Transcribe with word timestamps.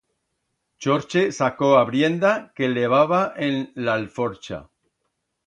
Chorche 0.79 1.31
sacó 1.31 1.77
a 1.77 1.83
brienda 1.89 2.33
que 2.55 2.67
levaba 2.79 3.21
en 3.49 3.61
l'alforcha. 3.85 4.63